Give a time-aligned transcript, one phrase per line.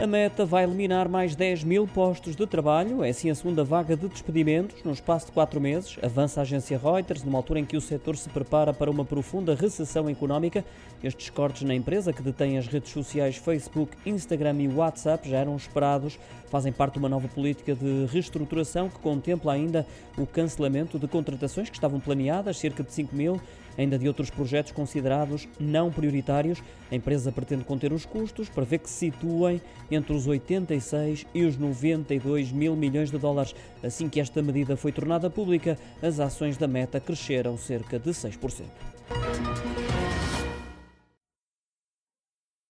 [0.00, 3.96] A Meta vai eliminar mais 10 mil postos de trabalho, é assim a segunda vaga
[3.96, 5.96] de despedimentos no espaço de quatro meses.
[6.02, 9.54] Avança a agência Reuters, numa altura em que o setor se prepara para uma profunda
[9.54, 10.64] recessão económica.
[11.02, 15.54] Estes cortes na empresa, que detém as redes sociais Facebook, Instagram e WhatsApp, já eram
[15.54, 16.18] esperados.
[16.50, 19.86] Fazem parte de uma nova política de reestruturação que contempla ainda
[20.18, 23.40] o cancelamento de contratações que estavam planeadas, cerca de 5 mil,
[23.76, 26.62] ainda de outros projetos considerados não prioritários.
[26.90, 29.60] A empresa pretende conter os custos para ver que se situem
[29.90, 33.54] entre os 86 e os 92 mil milhões de dólares.
[33.82, 38.64] Assim que esta medida foi tornada pública, as ações da Meta cresceram cerca de 6%.